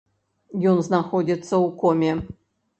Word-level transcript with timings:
Ён 0.71 0.81
знаходзіцца 0.87 1.45
ў 1.45 1.67
коме. 1.85 2.11